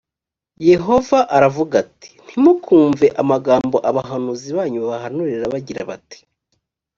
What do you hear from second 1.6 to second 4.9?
ati ntimukumve amagambo abahanuzi banyu